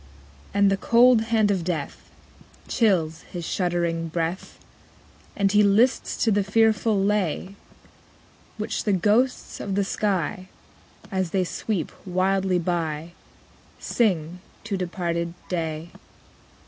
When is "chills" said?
2.67-3.21